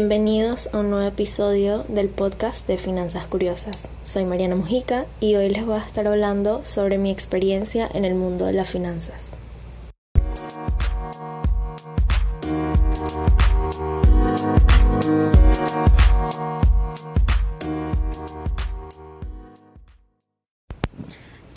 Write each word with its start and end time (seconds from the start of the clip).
Bienvenidos 0.00 0.70
a 0.72 0.78
un 0.78 0.88
nuevo 0.88 1.06
episodio 1.06 1.84
del 1.88 2.08
podcast 2.08 2.66
de 2.66 2.78
Finanzas 2.78 3.26
Curiosas. 3.26 3.90
Soy 4.02 4.24
Mariana 4.24 4.56
Mujica 4.56 5.04
y 5.20 5.34
hoy 5.34 5.50
les 5.50 5.66
voy 5.66 5.74
a 5.74 5.84
estar 5.84 6.06
hablando 6.06 6.64
sobre 6.64 6.96
mi 6.96 7.10
experiencia 7.10 7.86
en 7.92 8.06
el 8.06 8.14
mundo 8.14 8.46
de 8.46 8.54
las 8.54 8.70
finanzas. 8.70 9.34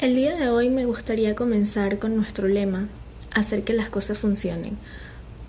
El 0.01 0.15
día 0.17 0.35
de 0.35 0.49
hoy 0.49 0.69
me 0.69 0.85
gustaría 0.85 1.33
comenzar 1.33 1.97
con 1.97 2.17
nuestro 2.17 2.49
lema, 2.49 2.89
hacer 3.33 3.63
que 3.63 3.71
las 3.71 3.89
cosas 3.89 4.17
funcionen 4.17 4.77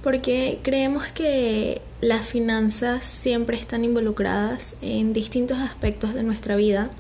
porque 0.05 0.59
creemos 0.61 1.07
que 1.07 1.81
las 2.03 2.27
finanzas 2.27 3.07
siempre 3.07 3.57
están 3.57 3.85
involucradas 3.85 4.77
en 4.83 5.15
distintos 5.15 5.59
aspectos 5.61 6.13
de 6.13 6.23
nuestra 6.23 6.57
vida 6.57 6.91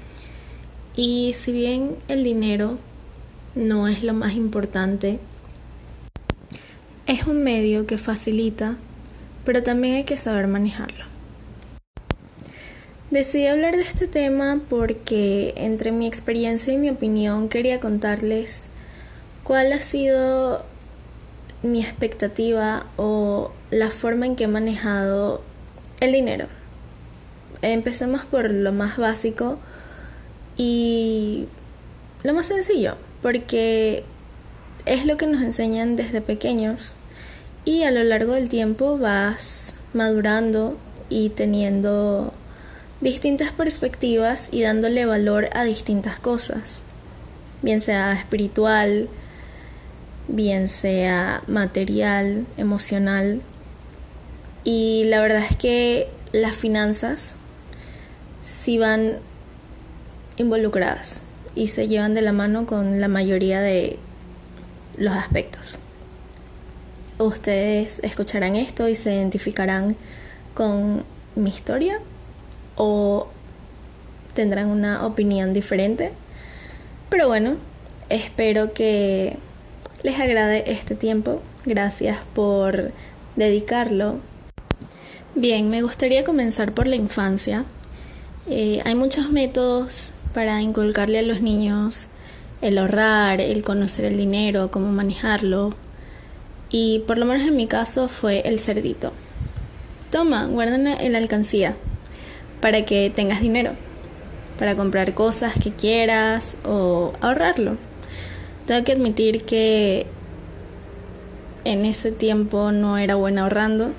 y 0.96 1.34
si 1.34 1.52
bien 1.52 1.96
el 2.08 2.24
dinero 2.24 2.78
no 3.54 3.88
es 3.88 4.02
lo 4.02 4.14
más 4.14 4.32
importante, 4.32 5.18
es 7.06 7.26
un 7.26 7.44
medio 7.44 7.86
que 7.86 7.98
facilita, 7.98 8.78
pero 9.44 9.62
también 9.62 9.96
hay 9.96 10.04
que 10.04 10.16
saber 10.16 10.46
manejarlo. 10.46 11.04
Decidí 13.10 13.48
hablar 13.48 13.76
de 13.76 13.82
este 13.82 14.06
tema 14.06 14.62
porque 14.70 15.52
entre 15.58 15.92
mi 15.92 16.06
experiencia 16.06 16.72
y 16.72 16.78
mi 16.78 16.88
opinión 16.88 17.50
quería 17.50 17.80
contarles 17.80 18.68
cuál 19.42 19.74
ha 19.74 19.80
sido 19.80 20.64
mi 21.64 21.80
expectativa 21.80 22.86
o 22.96 23.50
la 23.70 23.90
forma 23.90 24.26
en 24.26 24.36
que 24.36 24.44
he 24.44 24.48
manejado 24.48 25.42
el 26.00 26.12
dinero. 26.12 26.46
Empecemos 27.62 28.24
por 28.24 28.50
lo 28.50 28.72
más 28.72 28.98
básico 28.98 29.58
y 30.56 31.46
lo 32.22 32.34
más 32.34 32.46
sencillo, 32.46 32.96
porque 33.22 34.04
es 34.86 35.06
lo 35.06 35.16
que 35.16 35.26
nos 35.26 35.42
enseñan 35.42 35.96
desde 35.96 36.20
pequeños 36.20 36.96
y 37.64 37.84
a 37.84 37.90
lo 37.90 38.04
largo 38.04 38.34
del 38.34 38.50
tiempo 38.50 38.98
vas 38.98 39.74
madurando 39.94 40.76
y 41.08 41.30
teniendo 41.30 42.32
distintas 43.00 43.52
perspectivas 43.52 44.48
y 44.52 44.62
dándole 44.62 45.06
valor 45.06 45.48
a 45.54 45.64
distintas 45.64 46.18
cosas, 46.18 46.82
bien 47.62 47.80
sea 47.80 48.12
espiritual, 48.12 49.08
bien 50.28 50.68
sea 50.68 51.42
material, 51.46 52.46
emocional. 52.56 53.42
Y 54.64 55.04
la 55.06 55.20
verdad 55.20 55.44
es 55.48 55.56
que 55.56 56.08
las 56.32 56.56
finanzas 56.56 57.36
sí 58.40 58.78
van 58.78 59.18
involucradas 60.36 61.22
y 61.54 61.68
se 61.68 61.86
llevan 61.86 62.14
de 62.14 62.22
la 62.22 62.32
mano 62.32 62.66
con 62.66 63.00
la 63.00 63.08
mayoría 63.08 63.60
de 63.60 63.98
los 64.96 65.14
aspectos. 65.14 65.78
Ustedes 67.18 68.00
escucharán 68.02 68.56
esto 68.56 68.88
y 68.88 68.94
se 68.94 69.14
identificarán 69.14 69.96
con 70.54 71.04
mi 71.36 71.50
historia 71.50 72.00
o 72.76 73.28
tendrán 74.34 74.68
una 74.68 75.06
opinión 75.06 75.52
diferente. 75.52 76.12
Pero 77.08 77.28
bueno, 77.28 77.56
espero 78.08 78.72
que 78.72 79.38
les 80.04 80.20
agrade 80.20 80.70
este 80.70 80.94
tiempo. 80.94 81.40
Gracias 81.64 82.18
por 82.34 82.92
dedicarlo. 83.36 84.20
Bien, 85.34 85.70
me 85.70 85.82
gustaría 85.82 86.24
comenzar 86.24 86.72
por 86.72 86.86
la 86.86 86.94
infancia. 86.94 87.64
Eh, 88.48 88.82
hay 88.84 88.94
muchos 88.94 89.30
métodos 89.30 90.12
para 90.34 90.60
inculcarle 90.60 91.18
a 91.18 91.22
los 91.22 91.40
niños 91.40 92.10
el 92.60 92.76
ahorrar, 92.76 93.40
el 93.40 93.64
conocer 93.64 94.04
el 94.04 94.18
dinero, 94.18 94.70
cómo 94.70 94.92
manejarlo. 94.92 95.74
Y 96.68 97.02
por 97.06 97.16
lo 97.16 97.24
menos 97.24 97.48
en 97.48 97.56
mi 97.56 97.66
caso 97.66 98.08
fue 98.08 98.46
el 98.46 98.58
cerdito. 98.58 99.12
Toma, 100.10 100.44
guarda 100.44 100.76
en 100.76 101.12
la 101.12 101.18
alcancía 101.18 101.76
para 102.60 102.84
que 102.84 103.10
tengas 103.14 103.40
dinero, 103.40 103.72
para 104.58 104.76
comprar 104.76 105.14
cosas 105.14 105.54
que 105.54 105.72
quieras 105.72 106.58
o 106.64 107.14
ahorrarlo. 107.22 107.78
Tengo 108.66 108.82
que 108.82 108.92
admitir 108.92 109.44
que 109.44 110.06
en 111.64 111.84
ese 111.84 112.12
tiempo 112.12 112.72
no 112.72 112.96
era 112.96 113.14
buena 113.14 113.42
ahorrando. 113.42 113.90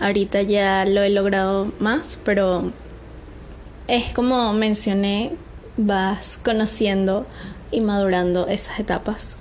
Ahorita 0.00 0.40
ya 0.40 0.86
lo 0.86 1.02
he 1.02 1.10
logrado 1.10 1.70
más, 1.80 2.18
pero 2.24 2.72
es 3.86 4.14
como 4.14 4.54
mencioné, 4.54 5.32
vas 5.76 6.38
conociendo 6.42 7.26
y 7.70 7.82
madurando 7.82 8.46
esas 8.46 8.80
etapas. 8.80 9.36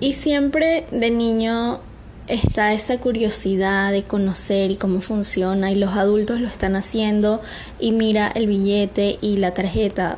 Y 0.00 0.14
siempre 0.14 0.86
de 0.90 1.10
niño 1.10 1.80
está 2.28 2.72
esa 2.72 2.98
curiosidad 2.98 3.92
de 3.92 4.04
conocer 4.04 4.70
y 4.70 4.76
cómo 4.76 5.02
funciona 5.02 5.70
y 5.70 5.74
los 5.74 5.94
adultos 5.96 6.40
lo 6.40 6.48
están 6.48 6.76
haciendo 6.76 7.42
y 7.78 7.92
mira 7.92 8.28
el 8.28 8.46
billete 8.46 9.18
y 9.20 9.36
la 9.36 9.52
tarjeta. 9.52 10.16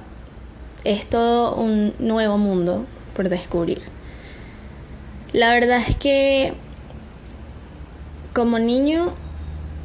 Es 0.85 1.07
todo 1.07 1.57
un 1.57 1.93
nuevo 1.99 2.39
mundo 2.39 2.87
por 3.19 3.29
descubrir. 3.29 3.81
La 5.33 5.53
verdad 5.53 5.83
es 5.89 5.97
que 5.97 6.53
como 8.33 8.61
niño 8.61 9.13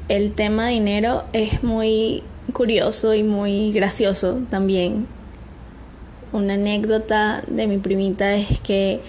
el 0.08 0.34
tema 0.34 0.68
dinero 0.68 1.24
es 1.34 1.64
muy 1.64 2.22
curioso 2.54 3.16
y 3.16 3.24
muy 3.24 3.72
gracioso 3.72 4.44
también. 4.52 5.08
Una 6.32 6.54
anécdota 6.54 7.44
de 7.48 7.66
mi 7.66 7.80
primita 7.80 8.36
es 8.36 8.60
que 8.60 9.02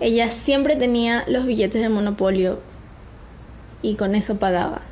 ella 0.00 0.28
siempre 0.28 0.74
tenía 0.74 1.24
los 1.28 1.46
billetes 1.46 1.82
de 1.82 1.88
monopolio 1.88 2.58
y 3.80 3.94
con 3.94 4.16
eso 4.16 4.40
pagaba. 4.40 4.82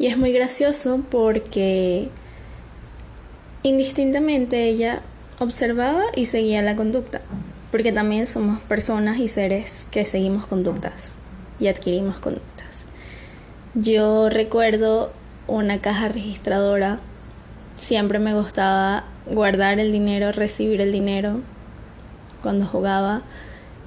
Y 0.00 0.08
es 0.08 0.18
muy 0.18 0.32
gracioso 0.32 1.00
porque 1.12 2.08
indistintamente 3.62 4.64
ella 4.64 5.02
observaba 5.40 6.02
y 6.14 6.26
seguía 6.26 6.60
la 6.60 6.76
conducta, 6.76 7.22
porque 7.72 7.92
también 7.92 8.26
somos 8.26 8.60
personas 8.60 9.18
y 9.18 9.26
seres 9.26 9.86
que 9.90 10.04
seguimos 10.04 10.46
conductas 10.46 11.14
y 11.58 11.68
adquirimos 11.68 12.18
conductas. 12.18 12.84
Yo 13.74 14.28
recuerdo 14.28 15.12
una 15.46 15.80
caja 15.80 16.08
registradora, 16.08 17.00
siempre 17.74 18.18
me 18.18 18.34
gustaba 18.34 19.04
guardar 19.26 19.80
el 19.80 19.92
dinero, 19.92 20.30
recibir 20.30 20.82
el 20.82 20.92
dinero 20.92 21.40
cuando 22.42 22.66
jugaba 22.66 23.22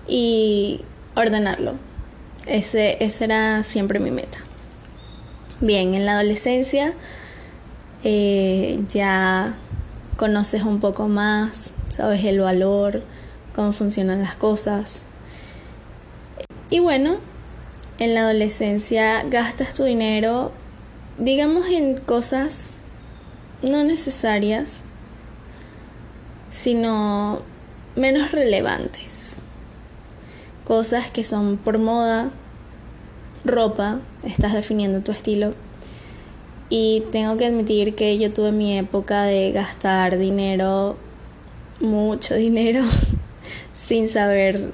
y 0.08 0.82
ordenarlo. 1.16 1.76
Ese, 2.48 2.98
esa 3.00 3.26
era 3.26 3.64
siempre 3.64 4.00
mi 4.00 4.10
meta. 4.10 4.40
Bien, 5.62 5.94
en 5.94 6.08
la 6.08 6.14
adolescencia 6.14 6.94
eh, 8.04 8.84
ya 8.90 9.56
conoces 10.18 10.64
un 10.64 10.80
poco 10.80 11.08
más, 11.08 11.72
sabes 11.88 12.24
el 12.26 12.40
valor, 12.40 13.04
cómo 13.56 13.74
funcionan 13.74 14.22
las 14.22 14.36
cosas. 14.36 15.06
Y 16.70 16.80
bueno, 16.80 17.18
en 18.00 18.14
la 18.14 18.22
adolescencia 18.22 19.24
gastas 19.24 19.74
tu 19.76 19.84
dinero, 19.84 20.52
digamos, 21.18 21.68
en 21.68 21.98
cosas 21.98 22.76
no 23.62 23.84
necesarias, 23.84 24.82
sino 26.50 27.42
menos 27.96 28.32
relevantes. 28.32 29.38
Cosas 30.66 31.12
que 31.12 31.24
son 31.24 31.58
por 31.58 31.78
moda, 31.78 32.32
ropa, 33.46 34.00
estás 34.24 34.54
definiendo 34.54 35.02
tu 35.02 35.12
estilo 35.12 35.54
y 36.76 37.02
tengo 37.12 37.38
que 37.38 37.46
admitir 37.46 37.94
que 37.94 38.18
yo 38.18 38.34
tuve 38.34 38.52
mi 38.52 38.76
época 38.76 39.26
de 39.26 39.52
gastar 39.52 40.18
dinero, 40.18 40.98
mucho 41.80 42.34
dinero, 42.34 42.82
sin 43.76 44.10
saber 44.10 44.72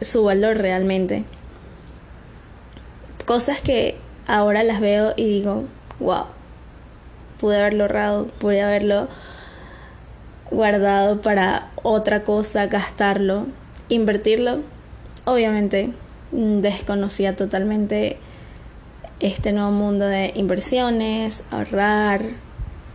su 0.00 0.24
valor 0.24 0.56
realmente. 0.56 1.24
Cosas 3.24 3.60
que 3.60 3.94
ahora 4.26 4.64
las 4.64 4.80
veo 4.80 5.14
y 5.16 5.26
digo, 5.26 5.66
wow, 6.00 6.24
pude 7.38 7.60
haberlo 7.60 7.84
ahorrado, 7.84 8.26
pude 8.40 8.60
haberlo 8.60 9.06
guardado 10.50 11.20
para 11.20 11.70
otra 11.84 12.24
cosa, 12.24 12.66
gastarlo, 12.66 13.46
invertirlo. 13.88 14.58
Obviamente 15.24 15.92
desconocía 16.32 17.36
totalmente 17.36 18.18
este 19.22 19.52
nuevo 19.52 19.70
mundo 19.70 20.04
de 20.04 20.32
inversiones, 20.34 21.44
ahorrar, 21.50 22.22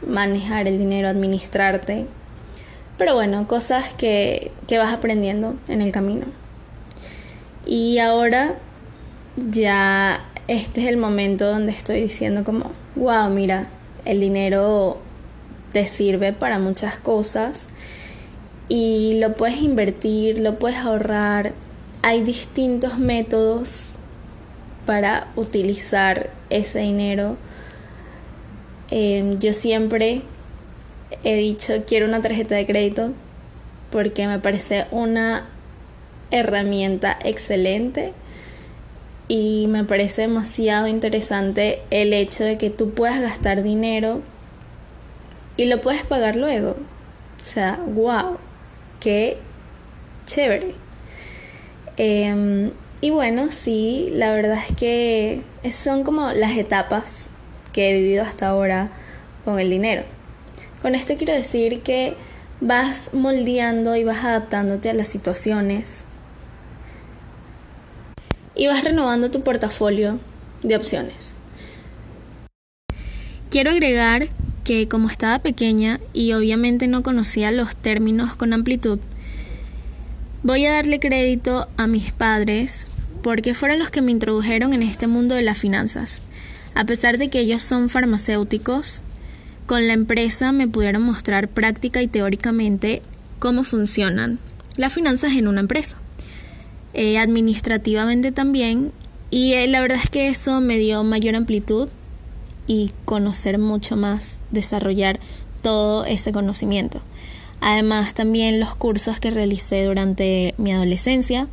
manejar 0.06 0.68
el 0.68 0.78
dinero, 0.78 1.08
administrarte. 1.08 2.06
Pero 2.98 3.14
bueno, 3.14 3.48
cosas 3.48 3.94
que, 3.94 4.52
que 4.68 4.78
vas 4.78 4.94
aprendiendo 4.94 5.56
en 5.68 5.82
el 5.82 5.92
camino. 5.92 6.26
Y 7.66 8.00
ahora 8.00 8.56
ya 9.36 10.24
este 10.48 10.82
es 10.82 10.88
el 10.88 10.98
momento 10.98 11.46
donde 11.46 11.72
estoy 11.72 12.02
diciendo 12.02 12.44
como, 12.44 12.72
wow, 12.96 13.30
mira, 13.30 13.68
el 14.06 14.20
dinero 14.20 14.98
te 15.74 15.86
sirve 15.86 16.34
para 16.34 16.60
muchas 16.60 16.98
cosas 16.98 17.70
y 18.70 19.20
lo 19.20 19.36
puedes 19.36 19.62
invertir, 19.62 20.40
lo 20.40 20.58
puedes 20.60 20.78
ahorrar. 20.78 21.54
Hay 22.02 22.22
distintos 22.22 22.98
métodos 22.98 23.97
para 24.88 25.28
utilizar 25.36 26.32
ese 26.50 26.80
dinero. 26.80 27.38
Em, 28.90 29.38
yo 29.38 29.54
siempre 29.54 30.24
he 31.24 31.36
dicho 31.36 31.84
quiero 31.86 32.08
una 32.08 32.22
tarjeta 32.22 32.56
de 32.56 32.66
crédito 32.66 33.12
porque 33.92 34.28
me 34.28 34.40
parece 34.40 34.88
una 34.92 35.46
herramienta 36.32 37.18
excelente 37.24 38.14
y 39.28 39.68
me 39.68 39.84
parece 39.84 40.24
demasiado 40.24 40.88
interesante 40.88 41.82
el 41.92 42.14
hecho 42.14 42.44
de 42.44 42.58
que 42.58 42.70
tú 42.70 42.92
puedas 42.92 43.22
gastar 43.22 43.64
dinero 43.64 44.22
y 45.58 45.66
lo 45.66 45.82
puedes 45.82 46.04
pagar 46.04 46.38
luego. 46.38 46.78
O 47.42 47.44
sea, 47.44 47.80
wow, 47.88 48.38
qué 49.02 49.38
chévere. 50.26 50.76
Em, 51.98 52.72
y 53.02 53.12
bueno, 53.12 53.52
sí, 53.52 54.10
la 54.14 54.34
verdad 54.34 54.58
es 54.68 54.76
que 54.76 55.44
son 55.72 56.04
como 56.04 56.32
las 56.32 56.58
etapas 56.58 57.30
que 57.72 57.90
he 57.90 57.94
vivido 57.94 58.24
hasta 58.24 58.48
ahora 58.48 58.90
con 59.46 59.60
el 59.60 59.70
dinero. 59.70 60.04
Con 60.82 60.96
esto 60.96 61.16
quiero 61.16 61.34
decir 61.34 61.82
que 61.82 62.16
vas 62.60 63.12
moldeando 63.14 63.96
y 63.96 64.04
vas 64.04 64.26
adaptándote 64.26 64.90
a 64.90 64.94
las 64.94 65.08
situaciones 65.08 66.06
y 68.56 68.68
vas 68.68 68.84
renovando 68.84 69.30
tu 69.30 69.44
portafolio 69.44 70.20
de 70.64 70.76
opciones. 70.76 71.34
Quiero 73.52 73.70
agregar 73.72 74.28
que 74.64 74.88
como 74.88 75.08
estaba 75.08 75.40
pequeña 75.40 76.00
y 76.14 76.34
obviamente 76.34 76.88
no 76.88 77.04
conocía 77.04 77.52
los 77.52 77.76
términos 77.76 78.36
con 78.36 78.54
amplitud, 78.54 79.00
voy 80.48 80.66
a 80.66 80.72
darle 80.72 81.02
crédito 81.02 81.68
a 81.76 81.88
mis 81.88 82.14
padres 82.14 82.92
porque 83.22 83.54
fueron 83.54 83.80
los 83.80 83.90
que 83.90 84.02
me 84.02 84.12
introdujeron 84.12 84.72
en 84.72 84.82
este 84.82 85.06
mundo 85.06 85.36
de 85.36 85.42
las 85.42 85.58
finanzas. 85.58 86.22
A 86.74 86.86
pesar 86.86 87.18
de 87.18 87.30
que 87.30 87.42
ellos 87.42 87.64
son 87.64 87.90
farmacéuticos, 87.90 89.02
con 89.66 89.88
la 89.88 89.92
empresa 89.92 90.54
me 90.54 90.70
pudieron 90.70 91.02
mostrar 91.02 91.50
práctica 91.50 92.02
y 92.02 92.08
teóricamente 92.08 93.02
cómo 93.40 93.66
funcionan 93.66 94.40
las 94.78 94.94
finanzas 94.94 95.34
en 95.34 95.50
una 95.50 95.60
empresa. 95.60 95.98
Eh, 96.94 97.18
administrativamente 97.18 98.32
también, 98.32 98.94
y 99.30 99.52
eh, 99.52 99.68
la 99.68 99.82
verdad 99.82 100.00
es 100.02 100.10
que 100.10 100.30
eso 100.30 100.62
me 100.62 100.78
dio 100.78 101.04
mayor 101.04 101.36
amplitud 101.36 101.90
y 102.68 102.94
conocer 103.04 103.60
mucho 103.60 103.98
más, 103.98 104.40
desarrollar 104.52 105.20
todo 105.62 106.06
ese 106.06 106.32
conocimiento. 106.32 107.02
Además 107.62 108.14
también 108.14 108.60
los 108.60 108.76
cursos 108.76 109.20
que 109.20 109.32
realicé 109.32 109.86
durante 109.86 110.54
mi 110.58 110.72
adolescencia 110.72 111.48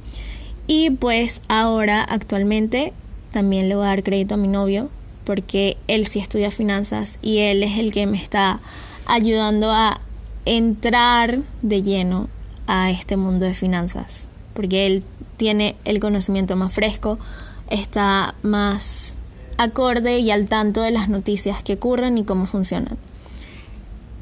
y 0.67 0.91
pues 0.91 1.41
ahora 1.49 2.03
actualmente 2.03 2.93
también 3.31 3.69
le 3.69 3.75
voy 3.75 3.85
a 3.85 3.89
dar 3.89 4.03
crédito 4.03 4.35
a 4.35 4.39
mi 4.39 4.49
novio 4.49 4.91
porque 5.25 5.77
él 5.89 6.06
sí 6.06 6.19
estudia 6.19 6.51
finanzas 6.51 7.19
y 7.23 7.39
él 7.39 7.62
es 7.62 7.79
el 7.79 7.93
que 7.93 8.06
me 8.06 8.19
está 8.19 8.61
ayudando 9.06 9.71
a 9.73 10.01
entrar 10.45 11.41
de 11.62 11.83
lleno 11.83 12.29
a 12.67 12.91
este 12.91 13.17
mundo 13.17 13.47
de 13.47 13.55
finanzas, 13.55 14.29
porque 14.53 14.87
él 14.87 15.03
tiene 15.37 15.77
el 15.85 16.00
conocimiento 16.00 16.57
más 16.57 16.73
fresco, 16.73 17.19
está 17.69 18.35
más 18.43 19.15
acorde 19.57 20.19
y 20.19 20.31
al 20.31 20.47
tanto 20.47 20.83
de 20.83 20.91
las 20.91 21.09
noticias 21.09 21.62
que 21.62 21.75
ocurren 21.75 22.19
y 22.19 22.25
cómo 22.25 22.47
funcionan. 22.47 22.99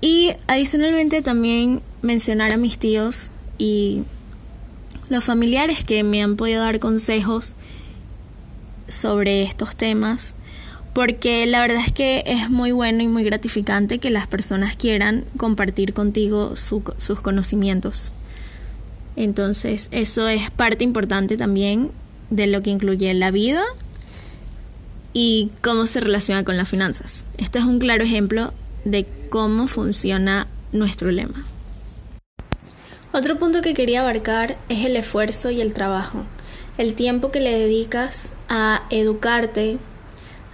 Y 0.03 0.33
adicionalmente 0.49 1.23
también 1.23 1.81
mencionar 2.03 2.53
a 2.53 2.59
mis 2.59 2.79
tíos 2.79 3.31
y 3.57 4.03
los 5.09 5.25
familiares 5.25 5.85
que 5.85 6.03
me 6.03 6.23
han 6.23 6.37
podido 6.37 6.61
dar 6.61 6.81
consejos 6.81 7.55
sobre 8.89 9.45
estos 9.45 9.75
temas 9.75 10.35
porque 10.93 11.47
la 11.47 11.61
verdad 11.61 11.83
es 11.87 11.93
que 11.93 12.23
es 12.27 12.51
muy 12.51 12.73
bueno 12.73 13.03
y 13.03 13.09
muy 13.09 13.25
gratificante 13.25 13.99
que 13.99 14.11
las 14.11 14.27
personas 14.27 14.77
quieran 14.77 15.25
compartir 15.37 15.95
contigo 15.95 16.55
sus 16.57 17.21
conocimientos. 17.23 18.13
Entonces, 19.17 19.89
eso 19.91 20.29
es 20.29 20.51
parte 20.51 20.85
importante 20.85 21.37
también 21.37 21.91
de 22.31 22.47
lo 22.47 22.63
que 22.63 22.71
incluye 22.71 23.13
la 23.15 23.31
vida 23.31 23.63
y 25.15 25.51
cómo 25.63 25.87
se 25.87 26.01
relaciona 26.01 26.45
con 26.45 26.57
las 26.57 26.69
finanzas. 26.69 27.25
Este 27.39 27.59
es 27.59 27.65
un 27.65 27.79
claro 27.79 28.05
ejemplo 28.05 28.53
de 28.85 29.07
cómo 29.31 29.69
funciona 29.69 30.49
nuestro 30.73 31.11
lema. 31.11 31.45
Otro 33.13 33.39
punto 33.39 33.61
que 33.61 33.75
quería 33.75 34.01
abarcar 34.01 34.57
es 34.69 34.87
el 34.87 34.97
esfuerzo 34.97 35.51
y 35.51 35.61
el 35.61 35.75
trabajo, 35.75 36.25
el 36.79 36.95
tiempo 36.95 37.31
que 37.31 37.41
le 37.41 37.59
dedicas 37.59 38.33
a 38.49 38.85
educarte, 38.91 39.79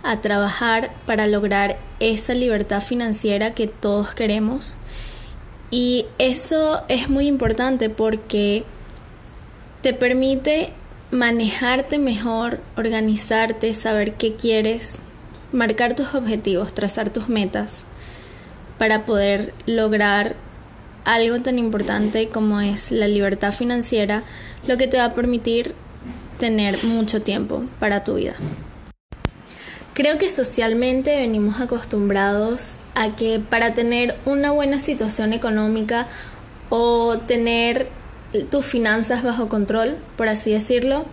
a 0.03 0.21
trabajar 0.21 0.91
para 1.07 1.29
lograr 1.29 1.79
esa 2.01 2.35
libertad 2.35 2.83
financiera 2.83 3.55
que 3.55 3.69
todos 3.69 4.15
queremos. 4.15 4.77
Y 5.71 6.07
eso 6.19 6.83
es 6.89 7.09
muy 7.09 7.27
importante 7.27 7.91
porque 7.91 8.65
te 9.83 9.95
permite 9.95 10.73
manejarte 11.13 11.99
mejor, 11.99 12.61
organizarte, 12.77 13.73
saber 13.73 14.15
qué 14.15 14.35
quieres, 14.35 14.99
marcar 15.53 15.95
tus 15.95 16.15
objetivos, 16.15 16.75
trazar 16.75 17.11
tus 17.11 17.29
metas 17.29 17.87
para 18.79 19.05
poder 19.05 19.53
lograr 19.67 20.37
algo 21.05 21.41
tan 21.41 21.59
importante 21.59 22.29
como 22.29 22.61
es 22.61 22.93
la 22.93 23.09
libertad 23.09 23.53
financiera, 23.53 24.23
lo 24.67 24.77
que 24.77 24.87
te 24.87 24.99
va 24.99 25.07
a 25.07 25.15
permitir 25.15 25.75
tener 26.39 26.83
mucho 26.85 27.23
tiempo 27.23 27.65
para 27.81 28.05
tu 28.05 28.15
vida. 28.15 28.35
Creo 29.95 30.17
que 30.17 30.31
socialmente 30.31 31.17
venimos 31.17 31.61
acostumbrados 31.61 32.77
a 32.95 33.17
que 33.17 33.41
para 33.41 33.75
tener 33.75 34.17
una 34.26 34.52
buena 34.52 34.79
situación 34.79 35.33
económica 35.33 36.07
o 36.69 37.19
tener 37.19 37.88
tus 38.50 38.64
finanzas 38.64 39.25
bajo 39.25 39.49
control, 39.49 39.97
por 40.17 40.29
así 40.29 40.52
decirlo, 40.52 41.05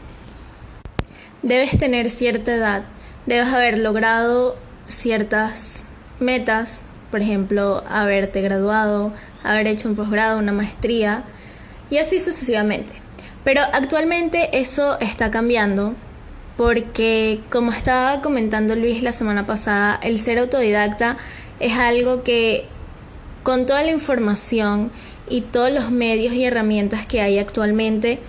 debes 1.42 1.78
tener 1.78 2.10
cierta 2.10 2.54
edad, 2.54 2.84
debes 3.26 3.48
haber 3.48 3.80
logrado 3.80 4.56
ciertas 4.88 5.86
metas, 6.20 6.82
por 7.16 7.22
ejemplo, 7.22 7.82
haberte 7.88 8.42
graduado, 8.42 9.14
haber 9.42 9.68
hecho 9.68 9.88
un 9.88 9.96
posgrado, 9.96 10.38
una 10.38 10.52
maestría, 10.52 11.24
y 11.90 11.98
así 11.98 12.20
sucesivamente. 12.20 12.92
Pero 13.46 13.62
actualmente 13.72 14.50
eso 14.60 15.00
está 15.00 15.32
cambiando 15.32 15.94
porque 16.58 17.40
como 17.50 17.72
estaba 17.72 18.20
comentando 18.20 18.76
Luis 18.76 19.02
la 19.02 19.14
semana 19.14 19.48
pasada, 19.48 19.98
el 20.04 20.20
ser 20.20 20.40
autodidacta 20.40 21.16
es 21.62 21.78
algo 21.78 22.22
que 22.24 22.66
con 23.44 23.66
toda 23.66 23.84
la 23.84 23.92
información 23.92 24.92
y 25.30 25.40
todos 25.40 25.72
los 25.72 25.92
medios 25.92 26.34
y 26.34 26.44
herramientas 26.44 27.06
que 27.06 27.22
hay 27.22 27.40
actualmente, 27.40 28.20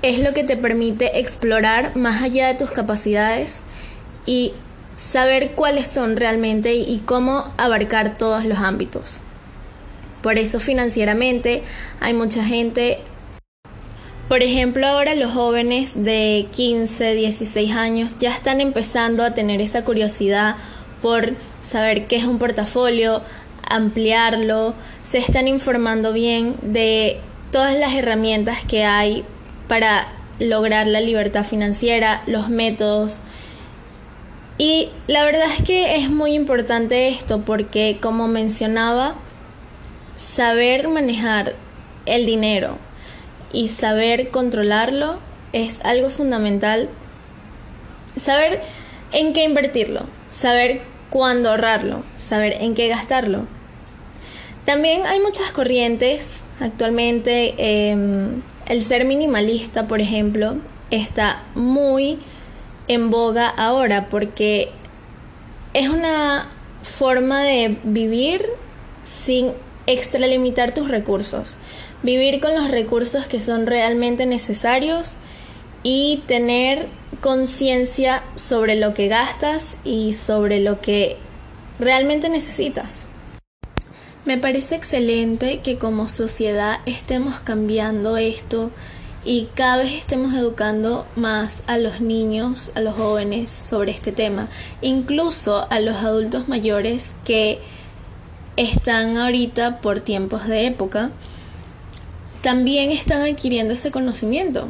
es 0.00 0.20
lo 0.20 0.32
que 0.32 0.44
te 0.44 0.56
permite 0.56 1.20
explorar 1.20 1.94
más 1.94 2.22
allá 2.22 2.46
de 2.46 2.54
tus 2.54 2.70
capacidades 2.70 3.60
y 4.24 4.54
saber 4.94 5.52
cuáles 5.52 5.86
son 5.86 6.16
realmente 6.16 6.74
y 6.74 7.02
cómo 7.04 7.52
abarcar 7.56 8.18
todos 8.18 8.44
los 8.44 8.58
ámbitos. 8.58 9.20
Por 10.22 10.38
eso 10.38 10.60
financieramente 10.60 11.62
hay 12.00 12.12
mucha 12.14 12.44
gente 12.44 13.00
por 14.30 14.44
ejemplo, 14.44 14.86
ahora 14.86 15.16
los 15.16 15.32
jóvenes 15.32 16.04
de 16.04 16.46
15, 16.52 17.14
16 17.14 17.72
años 17.72 18.16
ya 18.20 18.30
están 18.32 18.60
empezando 18.60 19.24
a 19.24 19.34
tener 19.34 19.60
esa 19.60 19.84
curiosidad 19.84 20.54
por 21.02 21.34
saber 21.60 22.06
qué 22.06 22.14
es 22.14 22.26
un 22.26 22.38
portafolio, 22.38 23.22
ampliarlo, 23.68 24.72
se 25.02 25.18
están 25.18 25.48
informando 25.48 26.12
bien 26.12 26.54
de 26.62 27.18
todas 27.50 27.76
las 27.76 27.92
herramientas 27.94 28.64
que 28.64 28.84
hay 28.84 29.24
para 29.66 30.06
lograr 30.38 30.86
la 30.86 31.00
libertad 31.00 31.44
financiera, 31.44 32.22
los 32.28 32.48
métodos. 32.48 33.22
Y 34.60 34.90
la 35.06 35.24
verdad 35.24 35.46
es 35.56 35.62
que 35.62 35.96
es 35.96 36.10
muy 36.10 36.34
importante 36.34 37.08
esto 37.08 37.40
porque, 37.40 37.96
como 37.98 38.28
mencionaba, 38.28 39.14
saber 40.14 40.88
manejar 40.88 41.54
el 42.04 42.26
dinero, 42.26 42.76
y 43.54 43.68
saber 43.68 44.28
controlarlo 44.28 45.18
es 45.54 45.80
algo 45.82 46.10
fundamental. 46.10 46.90
Saber 48.16 48.60
en 49.12 49.32
qué 49.32 49.44
invertirlo, 49.44 50.02
saber 50.28 50.82
cuándo 51.08 51.48
ahorrarlo, 51.48 52.04
saber 52.16 52.56
en 52.60 52.74
qué 52.74 52.88
gastarlo. 52.88 53.46
También 54.66 55.06
hay 55.06 55.20
muchas 55.20 55.52
corrientes 55.52 56.42
actualmente. 56.60 57.54
Em, 57.56 58.42
el 58.68 58.82
ser 58.82 59.06
minimalista, 59.06 59.88
por 59.88 60.02
ejemplo, 60.02 60.56
está 60.90 61.44
muy 61.54 62.18
en 62.90 63.08
boga 63.08 63.46
ahora 63.46 64.08
porque 64.08 64.68
es 65.74 65.88
una 65.88 66.48
forma 66.82 67.40
de 67.40 67.78
vivir 67.84 68.44
sin 69.00 69.52
extralimitar 69.86 70.74
tus 70.74 70.88
recursos. 70.88 71.58
Vivir 72.02 72.40
con 72.40 72.52
los 72.52 72.68
recursos 72.68 73.28
que 73.28 73.40
son 73.40 73.68
realmente 73.68 74.26
necesarios 74.26 75.18
y 75.84 76.24
tener 76.26 76.88
conciencia 77.20 78.24
sobre 78.34 78.74
lo 78.74 78.92
que 78.92 79.06
gastas 79.06 79.76
y 79.84 80.14
sobre 80.14 80.58
lo 80.58 80.80
que 80.80 81.16
realmente 81.78 82.28
necesitas. 82.28 83.06
Me 84.24 84.36
parece 84.36 84.74
excelente 84.74 85.60
que 85.60 85.78
como 85.78 86.08
sociedad 86.08 86.80
estemos 86.86 87.38
cambiando 87.38 88.16
esto 88.16 88.72
y 89.24 89.48
cada 89.54 89.78
vez 89.78 89.92
estemos 89.92 90.34
educando 90.34 91.06
más 91.14 91.62
a 91.66 91.76
los 91.76 92.00
niños, 92.00 92.70
a 92.74 92.80
los 92.80 92.94
jóvenes 92.94 93.50
sobre 93.50 93.92
este 93.92 94.12
tema, 94.12 94.48
incluso 94.80 95.66
a 95.70 95.80
los 95.80 95.96
adultos 95.96 96.48
mayores 96.48 97.12
que 97.24 97.60
están 98.56 99.18
ahorita 99.18 99.80
por 99.80 100.00
tiempos 100.00 100.46
de 100.46 100.66
época, 100.66 101.10
también 102.40 102.90
están 102.90 103.22
adquiriendo 103.22 103.74
ese 103.74 103.90
conocimiento. 103.90 104.68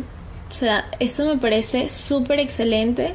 O 0.48 0.52
sea, 0.52 0.90
eso 0.98 1.24
me 1.24 1.36
parece 1.36 1.88
súper 1.88 2.40
excelente 2.40 3.14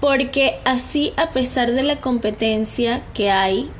porque 0.00 0.58
así 0.64 1.12
a 1.18 1.30
pesar 1.30 1.72
de 1.72 1.82
la 1.82 2.00
competencia 2.00 3.02
que 3.12 3.30
hay, 3.30 3.70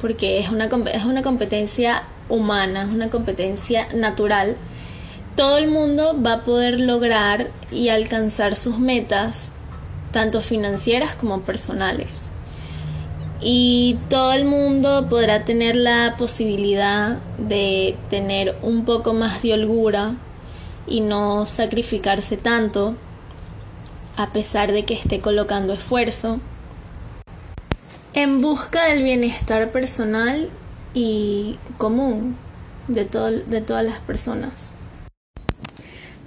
porque 0.00 0.40
es 0.40 0.48
una, 0.48 0.70
es 0.92 1.04
una 1.04 1.22
competencia 1.22 2.04
humana, 2.30 2.84
es 2.84 2.88
una 2.88 3.10
competencia 3.10 3.86
natural, 3.94 4.56
todo 5.36 5.58
el 5.58 5.68
mundo 5.68 6.20
va 6.24 6.34
a 6.34 6.44
poder 6.44 6.80
lograr 6.80 7.50
y 7.70 7.88
alcanzar 7.88 8.56
sus 8.56 8.78
metas, 8.78 9.52
tanto 10.12 10.40
financieras 10.40 11.14
como 11.14 11.42
personales. 11.42 12.30
Y 13.40 13.98
todo 14.10 14.32
el 14.32 14.44
mundo 14.44 15.06
podrá 15.08 15.44
tener 15.44 15.74
la 15.74 16.16
posibilidad 16.18 17.18
de 17.38 17.96
tener 18.10 18.56
un 18.62 18.84
poco 18.84 19.14
más 19.14 19.42
de 19.42 19.54
holgura 19.54 20.16
y 20.86 21.00
no 21.00 21.46
sacrificarse 21.46 22.36
tanto 22.36 22.96
a 24.16 24.32
pesar 24.32 24.72
de 24.72 24.84
que 24.84 24.92
esté 24.92 25.20
colocando 25.20 25.72
esfuerzo 25.72 26.40
en 28.12 28.42
busca 28.42 28.86
del 28.86 29.02
bienestar 29.02 29.70
personal 29.70 30.50
y 30.92 31.58
común 31.78 32.36
de, 32.88 33.04
de 33.04 33.60
todas 33.60 33.84
las 33.84 33.98
personas. 34.00 34.72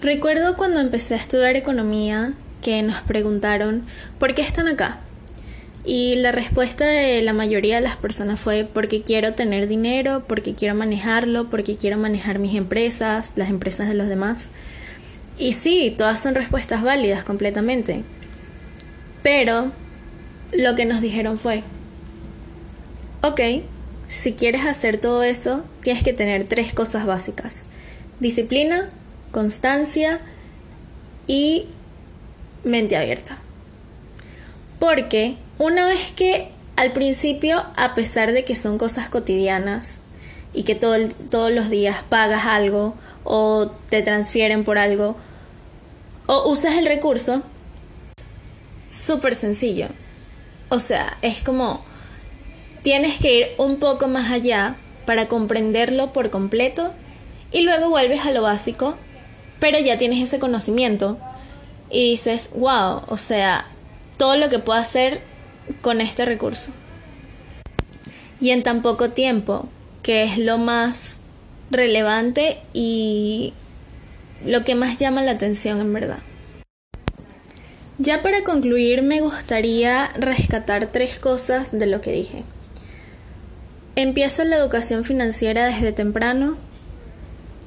Recuerdo 0.03 0.57
cuando 0.57 0.81
empecé 0.81 1.13
a 1.13 1.17
estudiar 1.17 1.55
economía 1.55 2.33
que 2.61 2.81
nos 2.81 2.99
preguntaron 2.99 3.85
¿por 4.19 4.33
qué 4.33 4.41
están 4.41 4.67
acá? 4.67 4.99
Y 5.85 6.15
la 6.15 6.33
respuesta 6.33 6.85
de 6.85 7.21
la 7.21 7.31
mayoría 7.31 7.75
de 7.75 7.81
las 7.83 7.95
personas 7.95 8.41
fue 8.41 8.65
porque 8.65 9.03
quiero 9.03 9.33
tener 9.33 9.69
dinero, 9.69 10.25
porque 10.27 10.55
quiero 10.55 10.75
manejarlo, 10.75 11.49
porque 11.49 11.77
quiero 11.77 11.97
manejar 11.97 12.39
mis 12.39 12.55
empresas, 12.55 13.31
las 13.37 13.49
empresas 13.49 13.87
de 13.87 13.93
los 13.93 14.09
demás. 14.09 14.49
Y 15.37 15.53
sí, 15.53 15.95
todas 15.97 16.19
son 16.19 16.35
respuestas 16.35 16.83
válidas 16.83 17.23
completamente. 17.23 18.03
Pero 19.23 19.71
lo 20.51 20.75
que 20.75 20.83
nos 20.83 20.99
dijeron 20.99 21.37
fue, 21.37 21.63
ok, 23.21 23.39
si 24.09 24.33
quieres 24.33 24.65
hacer 24.65 24.97
todo 24.97 25.23
eso, 25.23 25.63
tienes 25.81 26.03
que 26.03 26.11
tener 26.11 26.43
tres 26.43 26.73
cosas 26.73 27.05
básicas. 27.05 27.63
Disciplina, 28.19 28.89
constancia 29.33 30.21
y 31.27 31.65
mente 32.63 32.95
abierta. 32.95 33.37
Porque 34.79 35.35
una 35.57 35.85
vez 35.85 36.13
que 36.13 36.49
al 36.77 36.93
principio, 36.93 37.65
a 37.75 37.93
pesar 37.93 38.31
de 38.31 38.45
que 38.45 38.55
son 38.55 38.77
cosas 38.77 39.09
cotidianas 39.09 40.01
y 40.53 40.63
que 40.63 40.75
todo 40.75 40.95
todos 41.29 41.51
los 41.51 41.69
días 41.69 42.03
pagas 42.07 42.45
algo 42.45 42.95
o 43.23 43.71
te 43.89 44.01
transfieren 44.01 44.63
por 44.63 44.77
algo 44.77 45.17
o 46.27 46.49
usas 46.49 46.77
el 46.77 46.85
recurso, 46.85 47.41
súper 48.87 49.35
sencillo. 49.35 49.87
O 50.69 50.79
sea, 50.79 51.17
es 51.21 51.43
como 51.43 51.83
tienes 52.83 53.19
que 53.19 53.39
ir 53.39 53.47
un 53.57 53.77
poco 53.77 54.07
más 54.07 54.31
allá 54.31 54.77
para 55.05 55.27
comprenderlo 55.27 56.13
por 56.13 56.29
completo 56.29 56.93
y 57.51 57.61
luego 57.61 57.89
vuelves 57.89 58.25
a 58.25 58.31
lo 58.31 58.41
básico, 58.41 58.95
pero 59.63 59.79
ya 59.79 59.97
tienes 59.97 60.21
ese 60.21 60.39
conocimiento 60.39 61.17
y 61.89 62.11
dices, 62.11 62.49
wow, 62.53 63.03
o 63.07 63.15
sea, 63.15 63.65
todo 64.17 64.35
lo 64.35 64.49
que 64.49 64.59
puedo 64.59 64.77
hacer 64.77 65.21
con 65.79 66.01
este 66.01 66.25
recurso. 66.25 66.71
Y 68.41 68.49
en 68.49 68.61
tan 68.61 68.81
poco 68.81 69.11
tiempo, 69.11 69.69
que 70.01 70.23
es 70.23 70.37
lo 70.37 70.57
más 70.57 71.21
relevante 71.71 72.59
y 72.73 73.53
lo 74.43 74.65
que 74.65 74.75
más 74.75 74.97
llama 74.97 75.23
la 75.23 75.31
atención 75.31 75.79
en 75.79 75.93
verdad. 75.93 76.19
Ya 77.99 78.21
para 78.21 78.43
concluir 78.43 79.01
me 79.01 79.21
gustaría 79.21 80.09
rescatar 80.17 80.87
tres 80.87 81.19
cosas 81.19 81.71
de 81.71 81.85
lo 81.85 82.01
que 82.01 82.11
dije. 82.11 82.43
Empieza 83.95 84.43
la 84.43 84.57
educación 84.57 85.05
financiera 85.05 85.67
desde 85.67 85.93
temprano, 85.93 86.57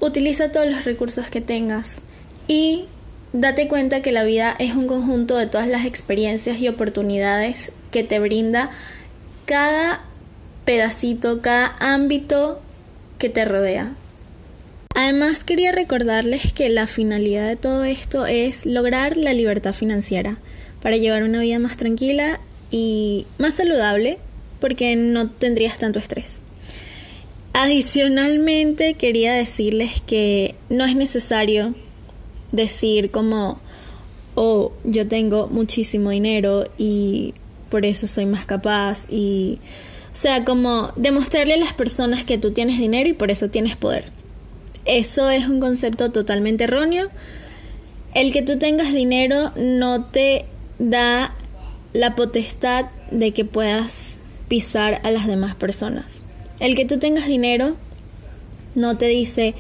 utiliza 0.01 0.53
todos 0.53 0.71
los 0.71 0.85
recursos 0.85 1.29
que 1.29 1.41
tengas 1.41 2.03
y 2.49 2.87
date 3.33 3.69
cuenta 3.69 4.01
que 4.01 4.13
la 4.13 4.25
vida 4.25 4.55
es 4.59 4.75
un 4.75 4.87
conjunto 4.87 5.37
de 5.37 5.47
todas 5.47 5.69
las 5.69 5.85
experiencias 5.85 6.59
y 6.59 6.69
oportunidades 6.69 7.73
que 7.91 8.03
te 8.03 8.19
brinda 8.19 8.71
cada 9.45 10.05
pedacito, 10.65 11.41
cada 11.41 11.77
ámbito 11.79 12.61
que 13.19 13.29
te 13.29 13.45
rodea. 13.45 13.95
Además 14.95 15.45
quería 15.45 15.73
recordarles 15.73 16.53
que 16.53 16.69
la 16.71 16.87
finalidad 16.87 17.47
de 17.47 17.57
todo 17.57 17.85
esto 17.85 18.27
es 18.27 18.65
lograr 18.65 19.17
la 19.17 19.35
libertad 19.35 19.75
financiera 19.75 20.39
para 20.81 20.97
llevar 20.97 21.23
una 21.23 21.41
vida 21.41 21.59
más 21.59 21.77
tranquila 21.77 22.41
y 22.71 23.27
más 23.39 23.55
saludable 23.55 24.19
porque 24.61 24.97
no 24.97 25.29
tendrías 25.29 25.79
tanto 25.79 25.99
estrés. 25.99 26.41
Adicionalmente 27.59 28.93
quería 28.95 29.33
decirles 29.33 30.03
que 30.07 30.55
no 30.69 30.85
es 30.85 30.95
necesario 30.95 31.75
decir 32.53 33.11
como, 33.11 33.59
oh, 34.35 34.73
yo 34.85 35.09
tengo 35.09 35.49
muchísimo 35.49 36.11
dinero 36.11 36.69
y 36.77 37.33
por 37.71 37.87
eso 37.87 38.07
soy 38.07 38.27
más 38.27 38.45
capaz 38.45 39.07
y 39.09 39.59
o 40.13 40.15
sea, 40.15 40.45
como 40.45 40.93
demostrarle 40.97 41.55
a 41.55 41.57
las 41.57 41.73
personas 41.73 42.27
que 42.27 42.37
tú 42.37 42.51
tienes 42.51 42.79
dinero 42.79 43.09
y 43.09 43.15
por 43.15 43.31
eso 43.31 43.49
tienes 43.49 43.75
poder. 43.75 44.05
Eso 44.85 45.31
es 45.31 45.49
un 45.49 45.59
concepto 45.59 46.13
totalmente 46.13 46.65
erróneo. 46.65 47.09
El 48.13 48.35
que 48.35 48.43
tú 48.43 48.59
tengas 48.59 48.93
dinero 48.93 49.53
no 49.57 50.05
te 50.05 50.45
da 50.79 51.35
la 51.95 52.15
potestad 52.17 52.85
de 53.11 53.33
que 53.33 53.47
puedas 53.47 54.17
pisar 54.47 55.01
a 55.05 55.11
las 55.11 55.27
demás 55.27 55.55
personas. 55.55 56.26
El 56.61 56.77
que 56.77 56.85
tú 56.85 56.99
tengas 56.99 57.27
dinero 57.27 57.77
no 58.75 58.97
te 58.97 59.07
dice, 59.07 59.55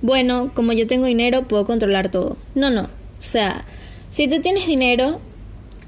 bueno, 0.00 0.52
como 0.54 0.72
yo 0.72 0.86
tengo 0.86 1.06
dinero 1.06 1.48
puedo 1.48 1.66
controlar 1.66 2.10
todo. 2.10 2.36
No, 2.54 2.70
no. 2.70 2.82
O 2.82 2.88
sea, 3.20 3.64
si 4.10 4.28
tú 4.28 4.40
tienes 4.40 4.66
dinero, 4.66 5.20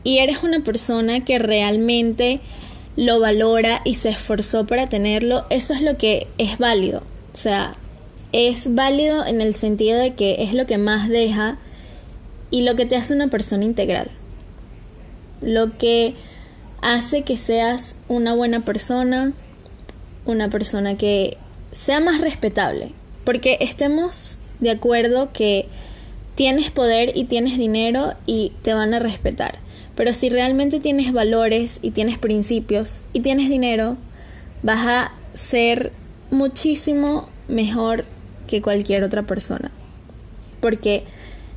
y 0.05 0.19
eres 0.19 0.43
una 0.43 0.61
persona 0.61 1.21
que 1.21 1.39
realmente 1.39 2.41
lo 2.95 3.19
valora 3.19 3.81
y 3.85 3.95
se 3.95 4.11
esforzó 4.11 4.67
para 4.67 4.89
tenerlo, 4.89 5.45
eso 5.51 5.73
es 5.73 5.81
lo 5.81 5.97
que 5.97 6.29
es 6.39 6.59
válido. 6.59 7.03
O 7.33 7.37
sea, 7.37 7.75
es 8.33 8.75
válido 8.75 9.27
en 9.27 9.41
el 9.41 9.55
sentido 9.55 9.99
de 9.99 10.15
que 10.15 10.45
es 10.45 10.53
lo 10.53 10.67
que 10.67 10.79
más 10.79 11.09
deja 11.09 11.59
y 12.51 12.63
lo 12.63 12.77
que 12.77 12.85
te 12.85 12.97
hace 12.97 13.15
una 13.15 13.29
persona 13.29 13.65
integral. 13.65 14.11
Lo 15.41 15.77
que 15.77 16.15
hace 16.83 17.23
que 17.23 17.37
seas 17.37 17.97
una 18.07 18.35
buena 18.35 18.65
persona, 18.65 19.33
una 20.27 20.49
persona 20.51 20.97
que 20.97 21.37
sea 21.73 22.01
más 22.01 22.21
respetable. 22.21 22.93
Porque 23.25 23.59
estemos 23.61 24.39
de 24.61 24.71
acuerdo 24.71 25.33
que 25.33 25.67
tienes 26.35 26.71
poder 26.71 27.17
y 27.17 27.25
tienes 27.25 27.59
dinero 27.59 28.15
y 28.27 28.53
te 28.63 28.75
van 28.75 28.95
a 28.95 28.99
respetar. 28.99 29.59
Pero 29.95 30.13
si 30.13 30.29
realmente 30.29 30.81
tienes 30.81 31.13
valores 31.13 31.79
y 31.81 31.93
tienes 31.93 32.19
principios 32.19 33.05
y 33.13 33.21
tienes 33.21 33.49
dinero, 33.49 33.97
vas 34.63 34.87
a 34.87 35.13
ser 35.35 35.93
muchísimo 36.31 37.29
mejor 37.49 38.05
que 38.47 38.63
cualquier 38.63 39.05
otra 39.05 39.23
persona. 39.23 39.71
Porque 40.61 41.05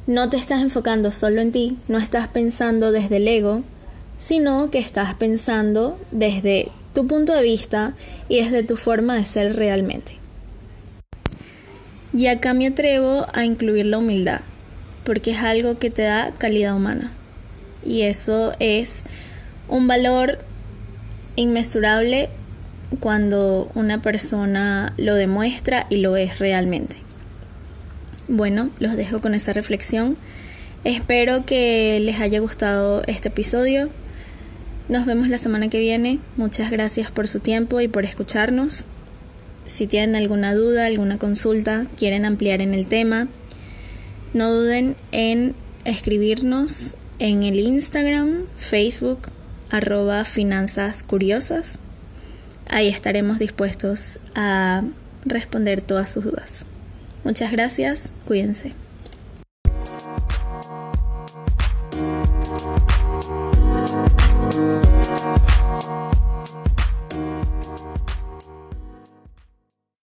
no 0.06 0.30
te 0.30 0.38
estás 0.38 0.62
enfocando 0.62 1.12
solo 1.12 1.42
en 1.42 1.52
ti, 1.52 1.78
no 1.88 1.98
estás 1.98 2.28
pensando 2.28 2.92
desde 2.92 3.18
el 3.18 3.28
ego, 3.28 3.64
sino 4.18 4.70
que 4.72 4.80
estás 4.80 5.16
pensando 5.16 6.00
desde 6.12 6.72
tu 6.98 7.06
punto 7.06 7.32
de 7.32 7.44
vista 7.44 7.94
y 8.28 8.42
desde 8.42 8.64
tu 8.64 8.76
forma 8.76 9.14
de 9.14 9.24
ser 9.24 9.56
realmente. 9.56 10.14
Y 12.12 12.26
acá 12.26 12.56
me 12.56 12.66
atrevo 12.66 13.28
a 13.34 13.46
incluir 13.46 13.86
la 13.86 14.00
humildad, 14.00 14.42
porque 15.04 15.30
es 15.30 15.38
algo 15.38 15.78
que 15.78 15.92
te 15.92 16.02
da 16.02 16.34
calidad 16.40 16.76
humana 16.76 17.12
y 17.86 18.02
eso 18.02 18.52
es 18.60 19.04
un 19.70 19.88
valor 19.88 20.40
inmesurable 21.36 22.30
cuando 23.00 23.70
una 23.76 24.02
persona 24.02 24.96
lo 24.98 25.14
demuestra 25.14 25.86
y 25.92 25.98
lo 25.98 26.18
es 26.18 26.40
realmente. 26.40 26.96
Bueno, 28.28 28.72
los 28.80 28.96
dejo 28.96 29.22
con 29.22 29.36
esa 29.36 29.54
reflexión. 29.54 30.18
Espero 30.84 31.46
que 31.46 32.00
les 32.02 32.20
haya 32.22 32.40
gustado 32.40 33.04
este 33.06 33.28
episodio. 33.28 33.92
Nos 34.90 35.06
vemos 35.06 35.28
la 35.28 35.38
semana 35.38 35.68
que 35.68 35.80
viene. 35.80 36.20
Muchas 36.38 36.72
gracias 36.72 37.12
por 37.12 37.28
su 37.28 37.42
tiempo 37.42 37.82
y 37.82 37.90
por 37.90 38.06
escucharnos. 38.06 38.86
Si 39.66 39.86
tienen 39.86 40.16
alguna 40.16 40.54
duda, 40.54 40.86
alguna 40.86 41.18
consulta, 41.18 41.88
quieren 41.98 42.24
ampliar 42.24 42.62
en 42.62 42.74
el 42.74 42.88
tema, 42.88 43.28
no 44.34 44.50
duden 44.50 44.96
en 45.12 45.56
escribirnos 45.84 46.96
en 47.20 47.44
el 47.44 47.60
Instagram, 47.60 48.46
Facebook, 48.56 49.30
arroba 49.70 50.24
finanzas 50.24 51.04
curiosas. 51.04 51.80
Ahí 52.70 52.88
estaremos 52.88 53.40
dispuestos 53.40 54.20
a 54.36 54.84
responder 55.26 55.82
todas 55.82 56.10
sus 56.10 56.24
dudas. 56.24 56.66
Muchas 57.26 57.52
gracias, 57.52 58.14
cuídense. 58.26 58.87